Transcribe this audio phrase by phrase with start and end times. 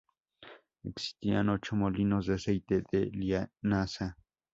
[0.83, 4.17] Existían ocho molinos de aceite de linaza.